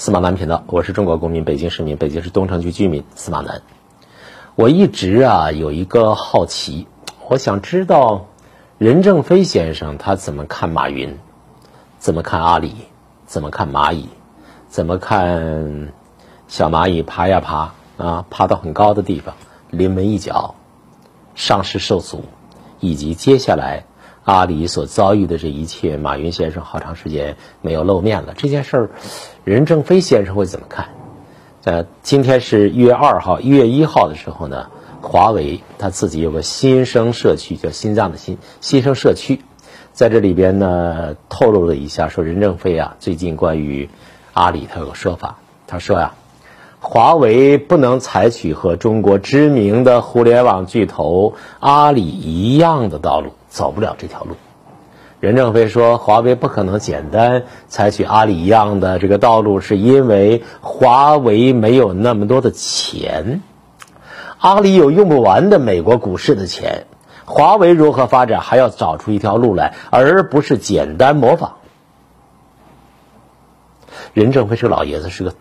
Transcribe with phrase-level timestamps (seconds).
[0.00, 3.62] 司马南频道，我是中国公民，北京市民，北京市东城区居民司马南。
[4.54, 6.86] 我一直啊有一个好奇，
[7.26, 8.26] 我想知道
[8.78, 11.18] 任正非先生他怎么看马云，
[11.98, 12.76] 怎么看阿里，
[13.26, 14.08] 怎么看蚂蚁，
[14.68, 15.92] 怎么看
[16.46, 19.34] 小蚂蚁爬呀爬啊，爬到很高的地方，
[19.70, 20.54] 临门一脚，
[21.34, 22.22] 上市受阻，
[22.78, 23.82] 以及接下来。
[24.28, 28.34] 阿里所遭遇的这一切，马云先生好长时间没有露面了。
[28.36, 28.90] 这件事儿，
[29.42, 30.88] 任正非先生会怎么看？
[31.64, 34.66] 呃，今天是一月二号，一月一号的时候呢，
[35.00, 39.40] 华为他自己有个新生社区，叫心脏的新新生社区，
[39.94, 43.88] 在这里边呢透露了一下，说任正非啊，最近关于
[44.34, 46.12] 阿里他有个说法，他说呀，
[46.80, 53.32] 华为不能采取和中国知名的互联网巨头阿里一样的道路。
[53.48, 54.36] 走不了这条路，
[55.20, 63.42] 任正非说，华为不可能简单采取阿里一样的这个道路，是因为华为没有那么多的钱，
[64.38, 66.86] 阿里有用不完的美国股市的钱，
[67.24, 71.56] 华为如何发展还要找出一条路来，而不是简单模仿。
[74.14, 75.34] 任正非这个老爷子是个，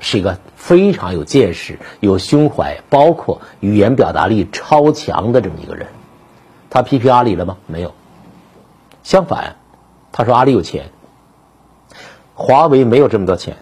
[0.00, 5.86] 是一个非常有见识、有胸怀，包括语言表达力超强的这么一个人。
[6.74, 7.56] 他批评阿里了吗？
[7.68, 7.94] 没有。
[9.04, 9.54] 相反，
[10.10, 10.90] 他说阿里有钱，
[12.34, 13.58] 华为没有这么多钱。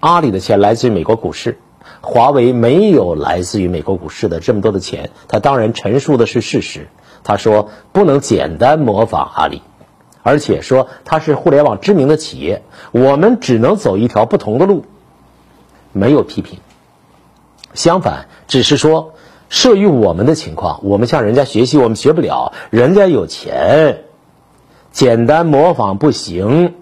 [0.00, 1.60] 阿里的钱来自于美国股市，
[2.00, 5.10] 华为没有来自于美国股市的这么多的钱。
[5.28, 6.88] 他当然陈述的是事实。
[7.22, 9.62] 他说不能简单模仿阿里，
[10.24, 14.84] 而且说它是互联网知名的企业，我们只能走一条不同的路。
[15.92, 16.58] 没有批评，
[17.72, 19.12] 相反，只是说。
[19.48, 22.52] 涉于我们的情况，我们向人家学习，我们学不了。
[22.70, 24.04] 人家有钱，
[24.92, 26.74] 简单模仿不行。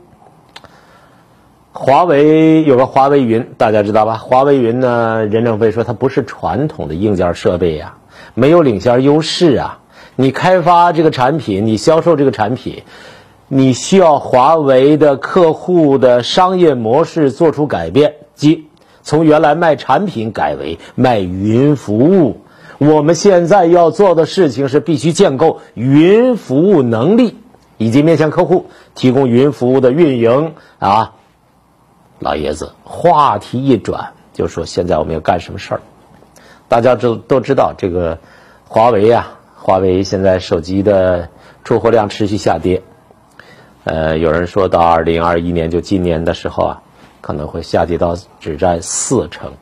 [1.73, 4.15] 华为有个华为云，大家知道吧？
[4.15, 7.99] 华为云呢，任正非说它不是传统的硬件设备呀，
[8.35, 9.81] 没有领先优势啊。
[10.17, 12.83] 你开发这个产品，你销售这个产品，
[13.49, 18.69] 你需要华为的客户的商业模式做出改变，即
[19.03, 22.39] 从原来卖产品改为卖云服务。
[22.79, 27.39] 我们现在要做的事情是必须建构云服务能力，
[27.79, 31.15] 以及面向客户提供云服务的运营啊。
[32.19, 35.81] 老爷子话题一转，就说现在我们要干什么事儿？
[36.69, 38.19] 大家都都知道这个
[38.69, 41.31] 华为啊，华为现在手机的
[41.65, 42.83] 出货量持续下跌。
[43.85, 46.83] 呃，有人说到二零二一年，就今年的时候啊，
[47.23, 49.53] 可能会下跌到只占四成。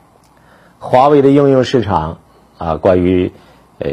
[0.79, 2.17] 华为的应用市场。
[2.57, 3.31] 啊，关于
[3.79, 3.89] 呃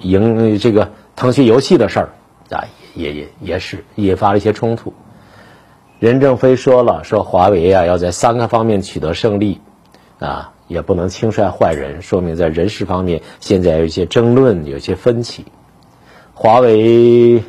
[0.00, 2.08] 赢这个腾讯游戏的事儿
[2.50, 4.92] 啊，也也也是引发了一些冲突。
[5.98, 9.60] 任正非说了，说华为啊要在三个方面取得胜利，
[10.18, 15.46] 啊也不能轻率换人，说明在人事方面现在有一些争论，有些分歧。
[16.34, 17.42] 华为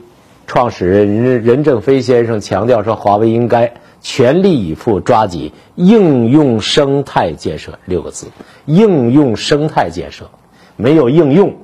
[0.45, 8.27] 创始人任任正非先生强调说，华为应该全力以赴抓紧应用生态建设六个字，
[8.65, 10.29] 应用生态建设。
[10.77, 11.55] 没有应用，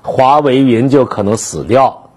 [0.00, 2.10] 华为云就可能死掉。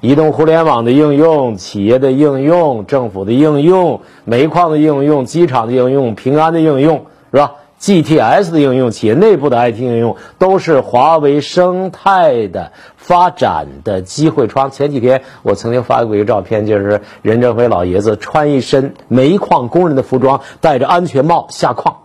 [0.00, 14.70] 移动互联网的应用、企业的应用、政府的应用、煤矿的应用、机场的应用、平安的应用，是吧？GTS 的应用、企业内部的 IT 应用，都是华为生态的发展的机会窗。
[14.70, 21.98] 前几天我曾经发过一个照片，就是任正非老爷子穿一身煤矿工人的服装，戴着安全帽下矿，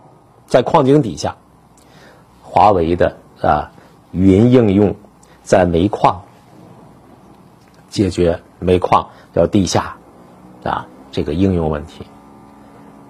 [0.46, 1.36] 在矿井底下，
[2.42, 3.70] 华为的啊。
[4.16, 4.96] 云应用
[5.42, 6.22] 在煤矿
[7.90, 9.96] 解决煤矿叫地下
[10.64, 12.06] 啊这个应用问题，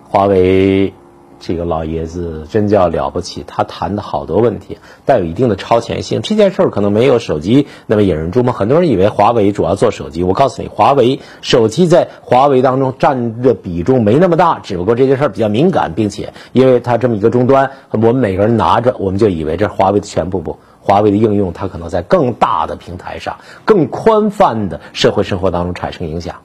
[0.08, 0.92] 华为
[1.38, 6.22] 这个老爷子真叫了不起，他谈的好多问题带有一定的超前性。
[6.22, 10.24] 这件事儿可能没有手机那么引人注目，很多人以为华为主要做手机。
[10.24, 20.58] 我告诉你，华为手机在华为当中占的比重没那么大，只不过这件事儿比较敏感，并且因为它这么一个终端，我们每个人拿着，我们就以为这是华为的全部不。
[20.86, 26.36] 华为的应用，它可能在更大的平台上、更宽泛的社会生活当中产生影响。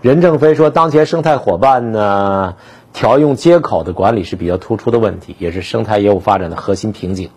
[0.00, 2.56] 任正非说，当前生态伙伴呢，
[2.92, 7.30] 调用接口的管理是比较突出的问题，也是生态业务发展的核心瓶颈。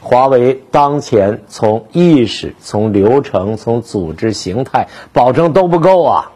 [0.00, 6.32] 华为当前从意识、从流程、从组织形态保证都不够啊，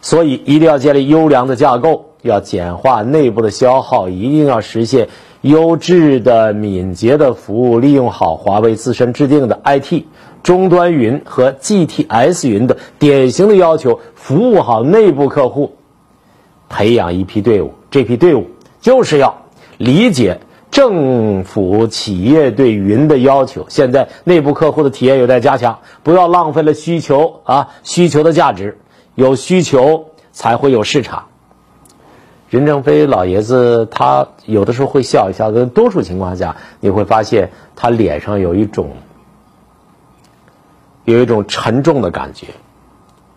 [0.00, 5.10] 所以一定要建立优良的架构，要简化内部的消耗，一定要实现。
[5.40, 10.04] 优质的、敏捷的服务，利用好华为自身制定的 IT
[10.42, 15.76] 终端云和 GTS 云的典型的要求，服务好内部客户，
[16.68, 17.72] 培养一批队伍。
[17.90, 18.50] 这批队伍
[18.80, 19.46] 就是要
[19.78, 20.40] 理解
[20.70, 23.66] 政府企业对云的要求。
[23.68, 28.78] 现在内部客户的体验有待加强，不要浪费了需求啊，需求的价值，
[29.14, 31.29] 有需求才会有市场。
[32.50, 38.90] 任正非老爷子他有的时候会笑一笑，但多数情况下你会发现他脸上有一种
[41.04, 42.48] 有一种沉重的感觉，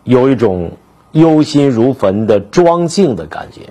[0.02, 0.72] 有一种
[1.12, 3.70] 忧心如焚的庄静的感觉。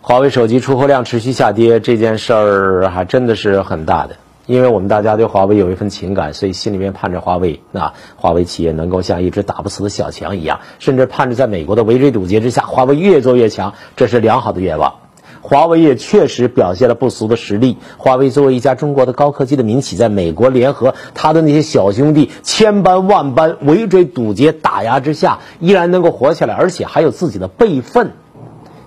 [0.00, 4.16] 华为手机出货量持续下跌这件事儿还真的是很大的。
[4.46, 14.94] 因为我们大家对华为有一份情感，所以心里面盼着华为啊，华为企业能够像一只打不死的小强一样，甚至盼着在美国的围追堵截之下，华为越做越强，这是良好的愿望。
[15.42, 17.76] 华为也确实表现了不俗的实力。
[17.98, 28.12] 华为作为一家中国的高科技的民企，在美国联合他的那些小兄弟，千般万般围追堵截打压之下，依然能够活下来，而且还有自己的备份。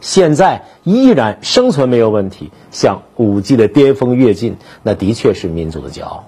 [0.02, 6.26] 现在依然生存没有问题，向五 G 的巅峰跃进，那的确是民族的骄傲。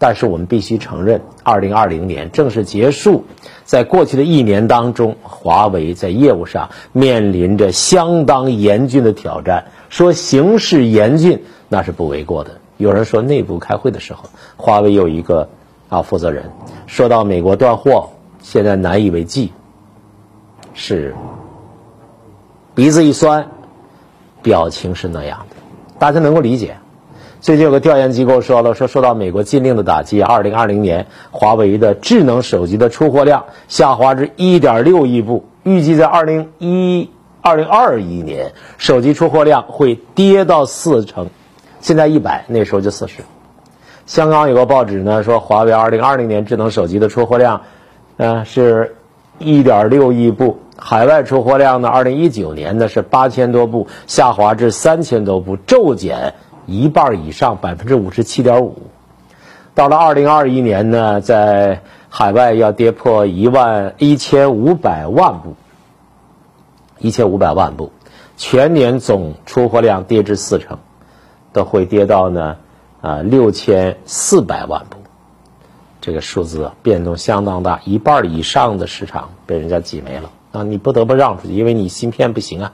[0.00, 3.24] 但是我们必须承认，二零二零年正式结束，
[3.64, 9.64] 在过去的一年当中，华为在业务上面临着相当严峻的挑战。
[9.88, 12.60] 说形势严峻，那是不为过的。
[12.76, 14.24] 有人说内部开会的时候，
[14.56, 15.48] 华为有一个
[15.88, 16.52] 啊负责人
[16.86, 18.10] 说到美国断货，
[18.40, 19.52] 现在难以为继，
[20.74, 21.12] 是。
[22.78, 23.48] 鼻子一酸，
[24.40, 25.56] 表情是那样的，
[25.98, 26.76] 大家能够理解。
[27.40, 37.10] 最近有个调研机构说了，说受到美国禁令的打击，二零二零年华为的智能手机的出货量下滑至一点六亿部，预计在二零一
[37.40, 41.30] 二零二一年手机出货量会跌到四成，
[41.80, 43.24] 现在一百，那时候就四十。
[44.06, 47.60] 香港有个报纸呢说，华为二零二零年智能手机的出货量，
[48.18, 48.94] 嗯，是
[49.40, 50.60] 一点六亿部。
[50.80, 51.88] 海外出货量呢？
[51.88, 56.34] 二零一九年呢是八千多部，下滑至三千多部，骤减
[56.66, 58.76] 一半以上，百分之五十七点五。
[59.74, 65.56] 到了二零二一年呢，在海外要跌破一万一千五百万部，
[67.00, 67.90] 一千五百万部，
[68.36, 70.78] 全年总出货量跌至四成，
[71.52, 72.56] 都会跌到呢
[73.00, 74.98] 啊六千四百万部。
[76.00, 80.30] 这个数字变动相当大，一半以上的市场被人家挤没了。
[80.64, 82.72] 你不得不让出去，因为你芯片不行啊。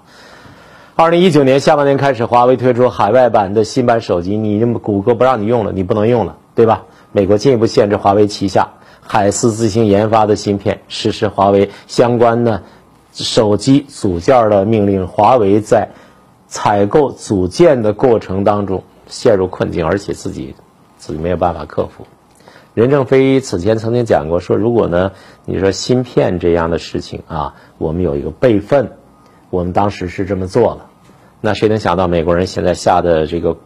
[0.96, 6.84] 二零一九年下半年开始，华为推出海外版的新版手机，你这么谷歌不让你用了，你不能用了，对吧？
[7.10, 12.62] 美国进一步限制华为旗下海思自行研发的芯片，实施华为相关的
[13.12, 15.06] 手机组件的命令。
[15.06, 15.90] 华为在
[16.46, 20.54] 采购组件的过程当中陷入困境，而且自己
[20.96, 22.06] 自己没有办法克服。
[22.75, 25.12] 任正非此前曾经讲过，说如果呢，
[25.44, 28.91] 你说芯片这样的事情啊，我们有一个备份，
[29.50, 30.87] 我们当时是这么做了，
[31.41, 33.56] 那谁能想到美国人现在下的这个，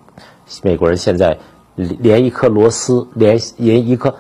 [0.63, 1.39] 美国人现在
[1.75, 4.17] 连一颗螺丝，连连一颗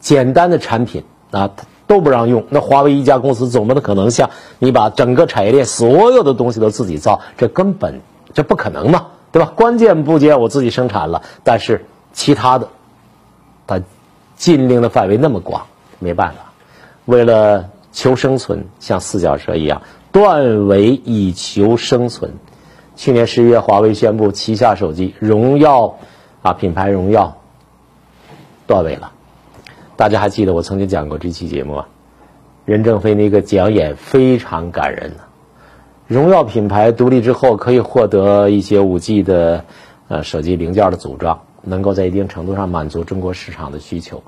[0.00, 1.50] 简单的产品啊，
[1.86, 2.46] 都不让用。
[2.48, 8.00] 那华为一家公司怎么可能像你把整个产业链所有的东西都自己造，这根本
[8.32, 9.52] 这不可能嘛，对吧？
[9.54, 11.84] 关键部件我自己生产了，但是
[12.14, 12.70] 其他的，
[13.66, 13.82] 它。
[14.40, 15.66] 禁令的范围那么广，
[15.98, 16.52] 没办法，
[17.04, 19.82] 为了求生存，像四脚蛇一样
[20.12, 22.32] 断尾以求生存。
[22.96, 25.98] 去年十一月，华为宣布旗下手机荣耀
[26.40, 27.36] 啊品牌荣耀
[28.66, 29.12] 断尾了。
[29.96, 31.84] 大家还记得我曾经讲过这期节目吗？
[32.64, 35.24] 任正非那个讲演非常感人呢。
[36.06, 39.66] 荣耀品牌独立之后，可以获得一些五 G 的
[40.08, 41.42] 呃手机零件的组装。
[41.62, 44.22] 能够在一定程度上满足中国市场的需求，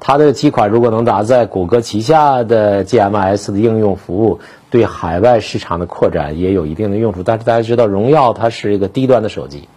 [0.00, 7.22] 它的几款如果能搭载谷歌旗下的 GMS 的应用服务，对海外市场的扩展也有一定的用处。
[7.22, 9.68] 但是大家知道，荣耀它是一个低端的手机，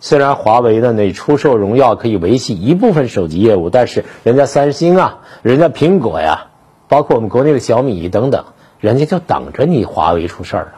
[0.00, 6.46] 虽然华为的那出售荣耀可以维系一部分手机业务，但是人家三星啊，人家苹果呀，
[6.88, 8.44] 包括我们国内的小米等等，
[8.80, 10.72] 人家就等着你华为出事儿了，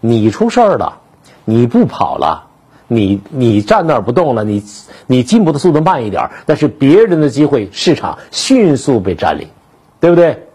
[0.00, 0.98] 你出事儿了，
[1.46, 2.48] 你不跑了。
[2.86, 4.62] 你你站那儿不动了，你
[5.06, 9.48] 你进步的速度慢一点，但是别人的机会市场迅速被占领，
[10.00, 10.46] 对不对？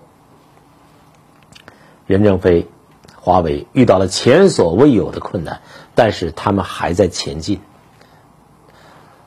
[2.05, 2.67] 任正非、
[3.15, 5.61] 华为遇到了前所未有的困难，
[5.93, 7.59] 但是他们还在前进。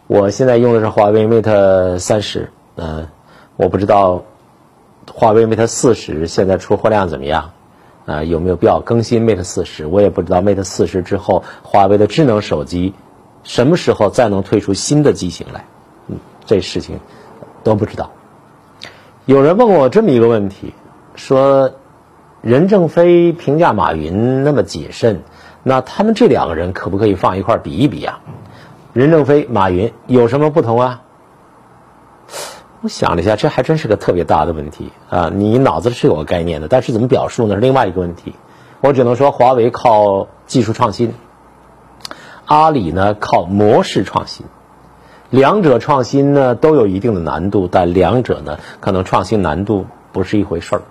[0.08, 3.08] 我现在用的是华为 Mate 三十，嗯，
[3.56, 4.24] 我不知道
[5.12, 7.52] 华为 Mate 四十现在出货量怎么样。
[8.06, 9.86] 啊，有没有必要更新 Mate 四十？
[9.86, 12.94] 我也不知道 Mate 四十之后，华为的智能手机
[13.42, 15.64] 什么时候再能推出新的机型来？
[16.08, 16.98] 嗯，这事情
[17.62, 18.10] 都不知道。
[19.24, 20.74] 有人问我这么一个问题，
[21.14, 21.70] 说
[22.40, 25.22] 任正非评价马云那么谨慎，
[25.62, 28.20] 那他们这两个人可不可以放一块比一比啊？
[28.92, 31.02] 任正非、马云有什么不同啊？
[32.82, 35.30] 我想了一下，这还真是个特别大的问题啊！
[35.32, 37.54] 你脑子是有个概念的，但是怎么表述呢？
[37.54, 38.34] 是另外一个问题。
[38.80, 41.14] 我只能说，华为靠技术创新，
[42.44, 44.46] 阿里呢靠模式创新。
[45.30, 50.82] 两者创新呢都有一定的难度，但两者呢可能创新难度不是一回事儿。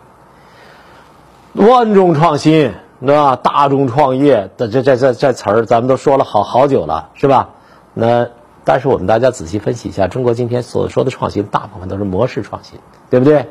[1.53, 2.71] 万众创新，
[3.05, 3.36] 对吧？
[3.36, 7.50] 大众创业的这这这这词儿，咱们都说了好好久了，是吧？
[7.93, 8.29] 那。
[8.63, 13.48] 但是我们大家仔细分析一下，中国今天所说的创新，大部分都是模式创新，对不对？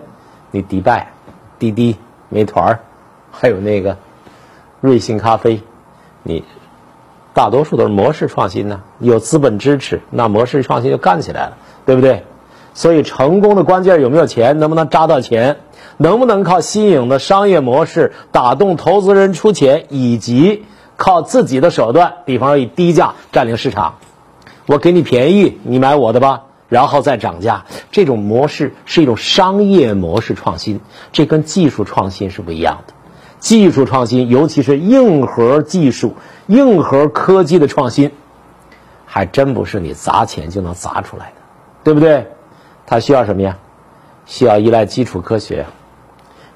[0.51, 1.13] 你迪拜、
[1.59, 1.97] 滴滴、
[2.29, 2.81] 美团
[3.31, 3.97] 还有那个
[4.81, 5.63] 瑞幸咖啡，
[6.23, 6.45] 你
[7.35, 8.83] 大多数都是模式创新呢。
[8.99, 12.25] 有资本支持，那模式创新就干起来了，对不对？
[12.73, 15.59] 所以成功的关键有没有钱，能不能扎到钱，
[15.97, 20.65] 能不能靠新颖的商业模式打动投资人出钱，以及
[20.97, 23.97] 靠自己的手段，比方说以低价占领市场。
[24.71, 27.65] 我给你便宜，你买我的吧，然后再涨价。
[27.91, 30.79] 这种模式是一种商业模式创新，
[31.11, 32.95] 这跟技术创新是不一样的。
[33.41, 36.15] 技术创新，尤其是硬核技术、
[36.47, 38.13] 硬核科技的创新，
[39.07, 41.35] 还真不是你砸钱就能砸出来的，
[41.83, 42.29] 对不对？
[42.87, 43.59] 它需要什么呀？
[44.25, 45.67] 需要依赖基础科学，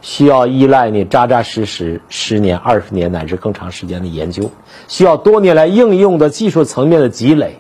[0.03, 4.53] 需要依赖你扎扎实实十年、二十年乃至更长时间的研究，
[4.87, 7.59] 需要多年来应用的技术层面的积累。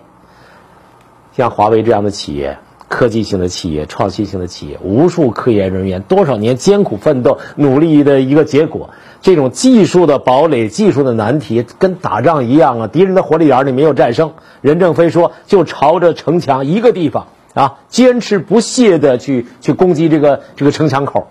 [1.36, 8.90] 像华为这样的企业，科技性的企业、创新性的企业，无数科研人员多少年艰苦奋斗、努力的一个结果。
[9.20, 12.86] 这种技术的堡垒、技术的难题，跟打仗一样啊！
[12.88, 21.28] 敌人的火力眼里没有战胜，任正非说就朝着城墙一个地方啊，坚持不懈的去去攻击这个这个城墙口，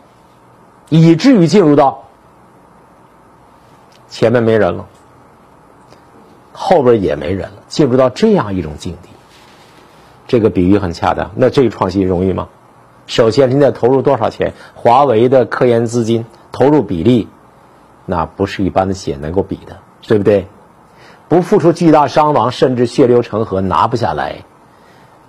[0.89, 2.05] 以至于进入到
[4.10, 4.88] 前面没人了，
[6.51, 9.12] 后边也没人了，进入到这样一种境地。
[10.27, 11.32] 这个比喻很恰当。
[11.36, 12.48] 那这个创新容易吗？
[13.06, 14.53] 首先，你得投入多少钱？
[14.75, 17.27] 华为的科研资金投入比例，
[18.06, 19.77] 那不是一般的企业能够比的，
[20.08, 20.48] 对不对？
[21.27, 24.46] 不付出巨大伤亡，甚至血流成河，拿不下来。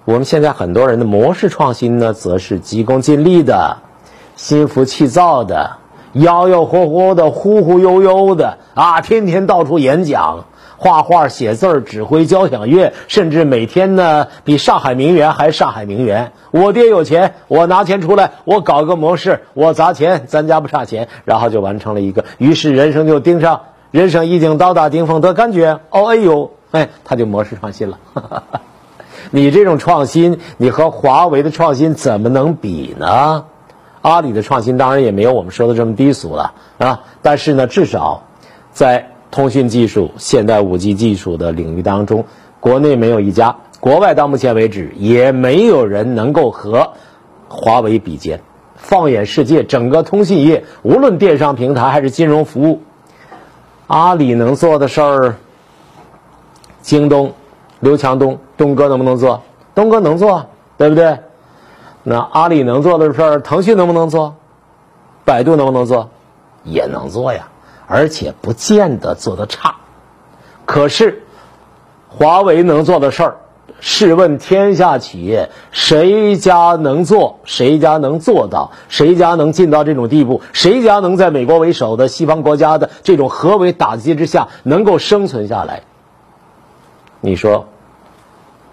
[0.05, 3.79] 我们现在很多人的模式创新呢，则是急功近利的、
[4.37, 5.79] 心浮气躁的、
[6.13, 10.45] 摇摇晃晃的、忽忽悠悠的啊，天天到处演讲。
[10.77, 16.33] 画画、写字儿、指挥交响乐，甚至每天呢比上海名媛还上海名媛。
[16.51, 22.25] 我爹有钱，我拿钱出来，我搞个模式，我砸钱，咱家不差钱，然后就完成了一个。
[22.39, 25.81] 于是人生就盯上，人生已经到达顶峰的感觉。
[25.91, 27.99] 哦哎呦，哎，他就模式创新了。
[29.31, 33.47] 你这种创新，你和华为的创新怎么能比呢？
[34.03, 38.25] 阿里的创新当然也没有我们说的这么低俗了啊，但是呢，至少
[38.73, 39.14] 在。
[39.35, 42.25] 通讯技术、现代五 G 技术的领域当中，
[42.61, 46.93] 国内没有一家，国外到目前为止也没有人能够和
[47.49, 48.43] 华为比肩。
[48.77, 52.83] 放眼世界，整个通信业，无论电商平台还是金融服务，
[53.89, 55.35] 阿里能做的事儿，
[56.81, 57.33] 京东、
[57.81, 59.43] 刘强东、东哥能不能做？
[59.75, 60.47] 东哥能做，
[60.79, 61.19] 对不对？
[62.05, 64.37] 那阿里能做的事儿，腾讯能不能做？
[65.25, 66.11] 百度能不能做？
[66.63, 67.49] 也能做呀。
[67.87, 69.77] 而且不见得做得差，
[70.65, 71.23] 可是
[72.09, 73.37] 华为能做的事儿，
[73.81, 77.41] 试问天下企业谁家能做？
[77.45, 78.73] 谁家能做到？
[78.89, 80.41] 谁家能进到这种地步？
[80.53, 85.83] 谁家能在美国为首的西方国家的这种合围打击之下能够生存下来？
[87.21, 87.67] 你说，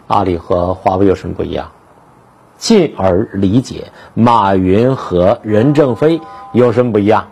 [0.07, 1.71] 阿里和华为有什么不一样？
[2.57, 6.21] 进而理解马云和任正非
[6.53, 7.27] 有什么不一样？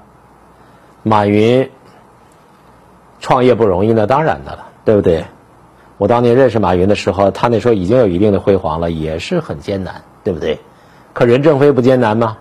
[1.03, 1.69] 马云
[3.19, 5.25] 创业不容易，那当然的了，对不对？
[5.97, 10.59] 我当年认识马云的时候，他那时候已经有一定的辉煌了，也是很艰难，对不对？
[11.13, 12.37] 可任正非不艰难吗？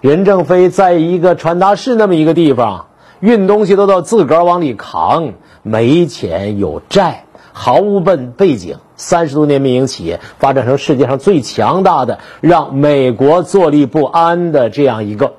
[0.00, 2.86] 任正非在一个传达室那么一个地方，
[3.20, 15.34] 运东西都得自个儿往里扛，没钱有债，毫无本背景，三十多年民营企业发展成世界上最强大的，让美国坐立不安的这样一个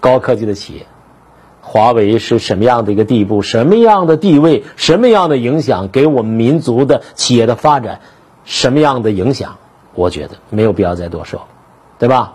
[0.00, 0.86] 高科技的企业。
[1.74, 3.42] 华为是什么样的一个地步？
[3.42, 4.62] 什么样的地位？
[4.76, 5.88] 什么样的影响？
[5.88, 7.98] 给我们民族的企业的发展，
[8.44, 9.56] 什么样的影响？
[9.92, 11.48] 我觉得没有必要再多说，
[11.98, 12.34] 对吧？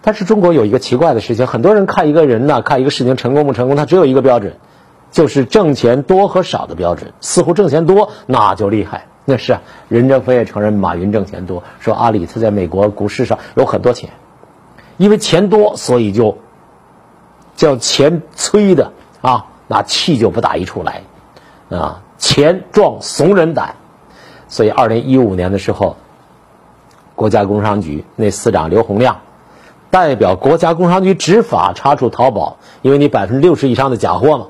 [0.00, 4.54] 但是中国有一个奇怪的事情，很多人看一个人呢，看一个事情成功不成功，他只有一个标准，
[5.10, 7.12] 就是挣钱多和少的标准。
[7.20, 9.60] 似乎挣钱多那就厉害，那是啊。
[9.88, 14.08] 任正非也承认马云挣钱多，说阿里他在美国股市上有很多钱，
[14.96, 16.38] 因为钱多，所以就。
[17.56, 21.02] 叫钱催的啊，那气就不打一处来。
[21.70, 23.74] 啊，钱壮怂人胆。
[24.48, 25.96] 所以，二零一五年的时候，
[27.14, 29.20] 国家工商局那司长刘洪亮
[29.90, 34.46] 代表国家工商局执法查处淘宝，因为你百分之六十以上的假货嘛。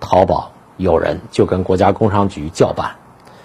[0.00, 2.96] 淘宝有人就跟国家工商局叫板，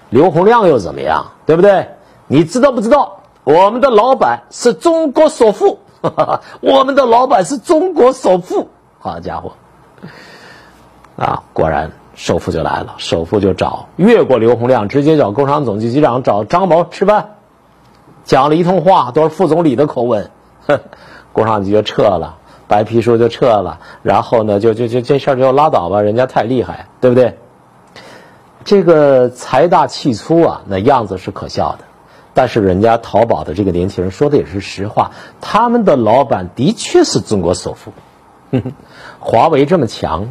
[0.10, 1.28] 刘洪亮又怎么样？
[1.46, 1.90] 对不对？
[2.26, 3.20] 你知道不知道？
[3.44, 5.80] 我们的老板是中国首富，
[6.62, 8.70] 我们的老板是中国首富。
[9.00, 9.54] 好家伙，
[11.18, 11.92] 啊，果然。
[12.16, 17.36] 首富就来了，首富就找越过刘洪亮，直接找工商总局局长找张某吃饭，
[18.26, 20.30] 讲了一通话，都是副总理的口吻，
[20.68, 20.82] 哼，
[21.32, 22.36] 工商局就撤了，
[22.68, 27.38] 白皮书就撤了，然后呢，就就就这事就拉倒吧，人家太厉害，对不对？
[28.66, 31.86] 这个财大气粗啊，那样子是可笑的，
[32.34, 37.92] 但是人家淘宝的这个年轻人说的也是实话，他们的老板的确是中国首富，
[38.52, 38.74] 哼
[39.20, 40.30] 华为这么强。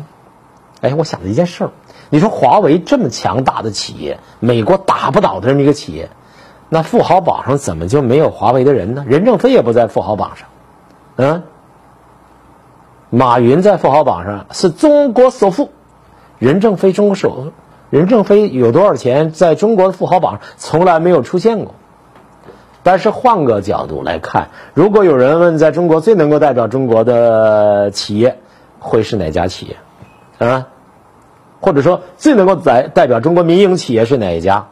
[0.81, 1.71] 哎，我想了一件事儿，
[2.09, 6.09] 你说华为这么强大的企业，美国打不倒的这么一个企业，
[6.69, 9.05] 那富豪榜上怎么就没有华为的人呢？
[9.09, 10.49] 任正非也不在富豪榜上，
[11.17, 11.43] 嗯，
[13.11, 15.71] 马云在富豪榜上是中国首富，
[16.39, 17.53] 任正非中国首，
[17.91, 21.75] 任正非有多少钱，在中国的富豪榜上从来没有出现过。
[22.89, 28.39] 但是换个角度来看，如果有人问在中国最能够代表中国的企业
[28.79, 29.77] 会是哪家企业？
[30.39, 30.69] 啊，
[31.61, 34.69] 或者说最能够代代表中国民营企业是哪一家？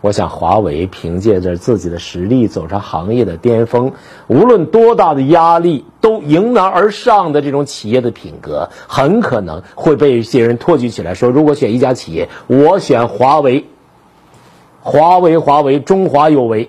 [0.00, 3.92] 我想华为凭借着自己的实力走上行业的巅峰，
[4.26, 13.66] 无论多大的压力都迎难而上的这种企业的品格，很可能会被一些人托举起来说：如果选一家企业，我选华为。
[14.80, 16.68] 华为，华为，中华有为。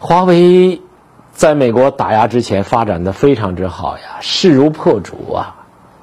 [0.00, 0.80] 华为
[1.32, 5.54] 在美国打压之前发展的非常之好呀，势如破竹啊。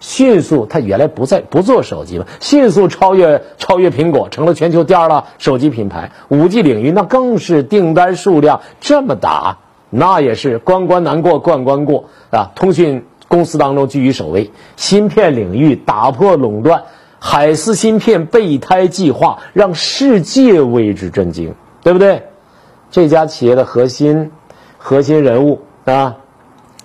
[0.02, 6.12] 迅速，它原来不在不做手机嘛，迅速超越超越苹果，成了全球第二大手机品牌。
[6.28, 9.58] 五 G 领域那更是订单数量这么大，
[9.90, 12.52] 那也是关关难过关关过啊！
[12.54, 16.84] 通讯公司当中居于首位，芯片领域打破垄断，
[17.20, 22.24] 海思芯片备胎计划让世界为之震惊，对不对？
[22.92, 24.32] 这家企业的核心
[24.78, 26.18] 核心人物啊，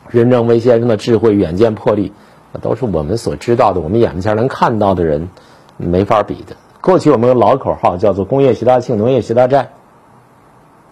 [0.08, 2.12] 任正非先生的智慧、远见、魄力。
[2.52, 5.28] 那都是我们所知道的，我们眼前能看到的人，
[5.76, 6.56] 没法比的。
[6.80, 9.68] 过去我们的老口号叫做“工业习大庆，农业习大战”，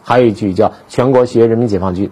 [0.04, 2.10] 还有一句叫“全国学人民解放军”。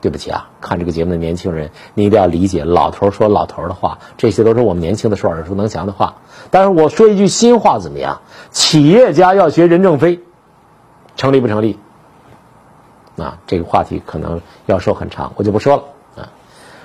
[0.00, 6.14] 对不起啊，看这个节目的年轻人，你一定要理解老头说老头的话，这些都是我们年轻的时候耳熟能详的话。
[6.50, 8.20] 但是我说一句新话怎么样？
[8.50, 10.20] 企业家要学任正非，
[11.16, 11.78] 成立不成立？
[13.20, 15.82] 啊，这个话题可能要说很长，我就不说了
[16.16, 16.28] 啊。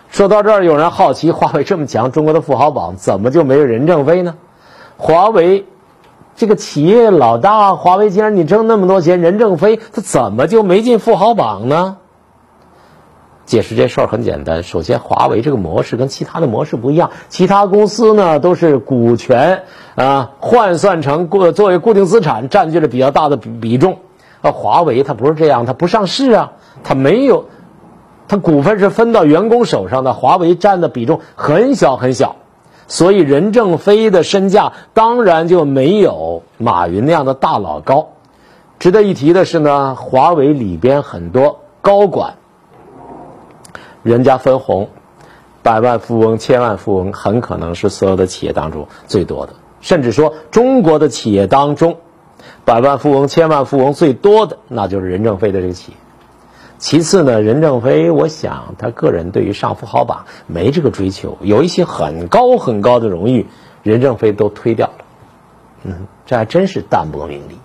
[0.10, 4.36] 说到这儿，有人好奇，华为这么强，中国的富豪榜怎么就没有任正非呢？
[4.98, 5.65] 华为
[6.36, 11.98] 这个企业老大，华为既然你挣那么多钱，任正非他怎么就没进富豪榜呢？
[13.45, 24.00] 解释这事儿很简单，首先，华为这个模式跟其他的模式不一样，其他公司呢都是股权啊换算成固作为固定资产，占据了比较大的比比重，
[24.51, 26.53] 华为它不是这样，它不上市啊，
[26.84, 27.45] 它没有。
[28.27, 32.38] 他股份是分到员工手上的，华为占的比重很小很小，
[32.88, 38.08] 所以任正非的身价当然就没有马云那样的大佬高。
[38.79, 42.34] 值得一提的是呢，华为里边很多高管，
[44.01, 44.89] 人家分红，
[45.62, 51.97] 百万富翁、千万富翁很可能是所有的企业当中最多的，甚至说中国的企业当中，
[52.65, 55.97] 百万富翁、千万富翁最多的那就是任正非的这个企业。
[56.78, 63.47] 其次呢，任正非，我想他个人对于上富豪榜没这个追求，有一些很高很高的荣誉，
[63.82, 64.93] 任正非都推掉了。
[65.84, 67.60] 嗯，这还真是淡泊名利。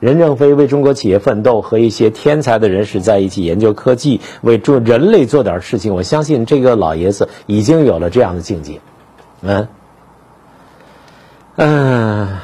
[0.00, 5.94] 任正非为中国企业奋斗，和一些天才的人士在一起研究科技，为做人类做点事情。
[5.94, 8.80] 我相信这个老爷子已经有了这样的境界。
[9.40, 9.68] 嗯，
[11.56, 12.38] 嗯。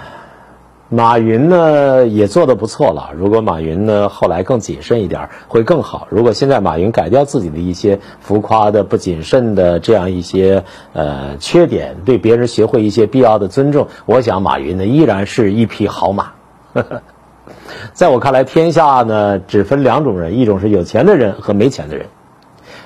[0.94, 3.12] 马云呢也做得不错了。
[3.16, 6.07] 如果马云呢后来更谨慎一点，会更好。
[6.11, 16.33] 如果现在马云改掉自己的一些浮夸的、不谨慎的这样一些呃缺点，对别人学会一些必要的尊重，我想马云呢依然是一匹好马。
[17.94, 22.09] 在我看来，天下呢只分两种人，一种是有钱的人和没钱的人。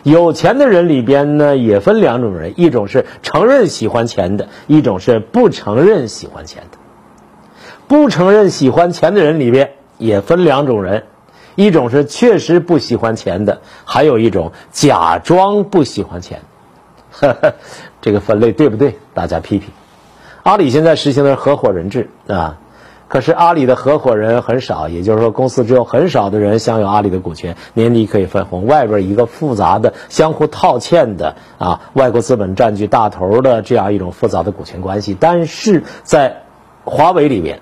[0.05, 6.79] 有钱的人里边呢也分两种人，一种是承认喜欢钱的，一种是不承认喜欢钱的。
[7.89, 11.05] 不承认喜欢钱的人里边也分两种人，
[11.55, 16.43] 一种是确实不喜欢钱的，还有一种假装不喜欢钱。
[18.03, 18.99] 这个分类对不对？
[19.15, 19.71] 大家批评。
[20.43, 22.59] 阿里现在实行的是合伙人制啊，
[23.09, 28.67] 可是阿里的合伙人很少，也就是说公司只有很少的人享有阿里的股权，年底可以分红。
[28.67, 35.17] 外边一个复杂的、相互套欠的啊，外国资本占据大头的这样一种复杂的股权关系。
[35.19, 36.43] 但是在
[36.85, 37.61] 华为里面，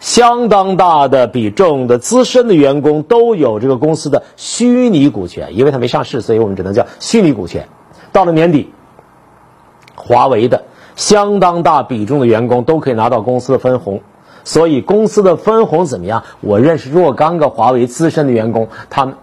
[0.00, 7.68] 相当大的比重的资深的员工都有这个公司的虚拟股权，因为它没上市，所以我们只能叫虚拟股权。
[8.12, 8.72] 到了年底，
[9.94, 10.64] 华为的。
[10.96, 14.00] 相当大比重的员工都可以拿到公司的分红，
[14.44, 16.24] 所以公司的分红怎么样？
[16.40, 19.16] 我认识若干个华为资深的员工，他们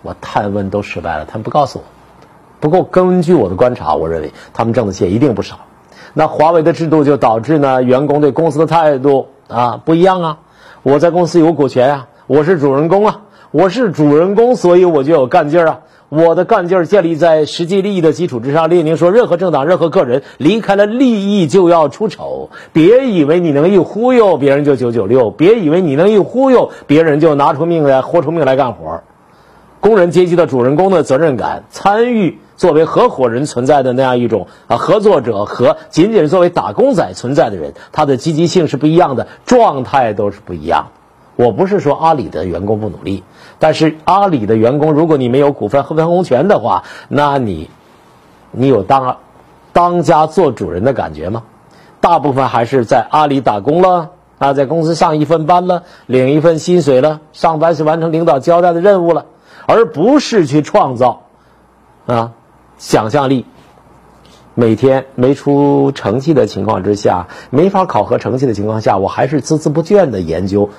[0.00, 1.84] 我探问都失败了，他们不告诉我。
[2.60, 5.58] 不过根据我的观察，我认为他们挣的钱一定不少。
[6.14, 10.38] 那华为的制度就导致呢，员工对公司的态度啊不一样啊。
[10.82, 15.80] 我在公司有股权啊，我是主人公啊，我是主人公，所以我就有干劲儿啊。
[16.08, 18.68] 我的干劲儿建立在实际利益的基础之上。
[18.68, 22.50] 列宁说：“任何政党、任何个人离开了利益就要出丑。
[22.72, 29.02] 别以为你能一忽悠别人就九九六，别以为你能一忽悠别人就拿出命来豁出命来干活。
[29.78, 40.88] 工人阶级的主人公的责任感、参与作为合伙人存在的那样一种啊合作者和仅仅作为打工仔存在的人，他的积极性是不一样的，状态都是不一样。
[41.36, 43.24] 我不是说阿里的员工不努力。”
[43.58, 47.70] 但是阿里的员工，如果你没有股份和分红权的话，那你，
[48.50, 49.16] 你有当
[49.72, 51.44] 当家做主人的感觉吗？
[52.02, 59.24] 大部分还是在阿里打工了啊，在公司上一份班了，领一份薪水了，上班是完成领导交代的任务了，
[59.64, 61.22] 而不是去创造
[62.04, 62.32] 啊
[62.80, 63.44] 想象力。
[64.54, 70.70] 每天没出成绩的情况之下，没法考核成绩的情况下，我还是孜孜不倦的研究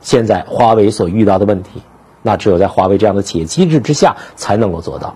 [0.00, 1.82] 现在华为所遇到的问题。
[2.22, 5.14] 那只有在华为这样的企业机制之下才能够做到。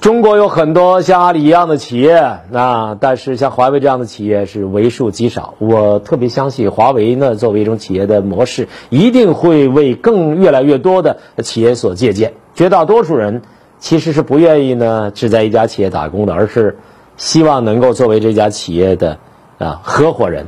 [0.00, 5.54] 中国有很多像阿里一样的企业，那但是像华为这样的企业是为数极少。
[5.58, 12.34] 我特别相信华为呢，作为一种企业的模式，一定会为更越来越多的企业所借鉴。
[12.54, 13.42] 绝大多数人
[13.78, 16.78] 其实是不愿意呢只在一家企业打工的，而是
[17.16, 19.18] 希望能够作为这家企业的
[19.58, 20.46] 啊合伙人。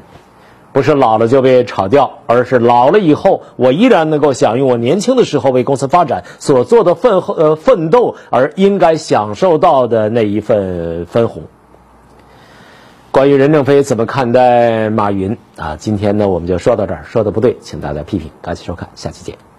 [0.72, 11.42] 不是老了就被炒掉，而是老了以后，我依然能够享用我年轻的时候为公司发展所做的奋呃奋斗而应该享受到的那一份分红。
[13.10, 15.74] 关于任正非怎么看待马云啊？
[15.76, 18.30] 今天呢，我们就说到这儿，说的不对，请大家批评。
[18.40, 19.49] 感谢收看，下期见。